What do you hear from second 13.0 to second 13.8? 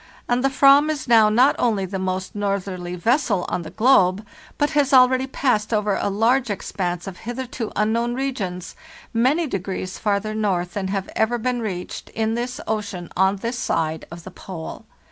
on this